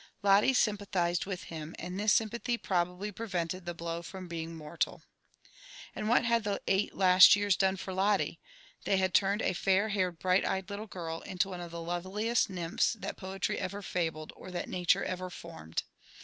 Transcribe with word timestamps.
Lotle 0.23 0.55
sympathised 0.55 1.27
with 1.27 1.43
him, 1.43 1.75
and 1.77 1.99
this 1.99 2.11
sympathy 2.11 2.57
probably 2.57 3.11
prevented 3.11 3.67
the 3.67 3.75
blow 3.75 4.01
from 4.01 4.27
being 4.27 4.55
mortal. 4.55 5.03
And 5.95 6.09
what 6.09 6.25
had 6.25 6.43
the 6.43 6.59
eight 6.67 6.95
last 6.95 7.35
years 7.35 7.55
done 7.55 7.75
for 7.77 7.93
Lotte? 7.93 8.37
They 8.83 8.97
had 8.97 9.13
turned 9.13 9.43
a 9.43 9.53
fair*haired 9.53 10.17
bright 10.17 10.43
^eyed 10.43 10.71
little 10.71 10.87
girl, 10.87 11.21
into 11.21 11.49
one 11.49 11.61
of 11.61 11.69
the 11.69 11.81
loveliest 11.81 12.49
nymphs 12.49 12.93
that 12.93 13.15
poetry 13.15 13.59
ever 13.59 13.83
fabled, 13.83 14.33
or 14.35 14.49
that 14.49 14.67
nature 14.69 15.03
ever 15.03 15.29
formed. 15.29 15.83